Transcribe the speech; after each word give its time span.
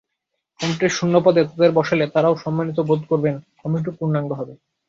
কমিটির 0.59 0.95
শূন্য 0.97 1.15
পদে 1.25 1.41
তাঁদের 1.49 1.71
বসালে 1.77 2.05
তাঁরাও 2.13 2.41
সম্মানিতবোধ 2.43 2.99
করবেন, 3.09 3.35
কমিটিও 3.61 3.97
পূর্ণাঙ্গ 3.97 4.29
হবে। 4.39 4.53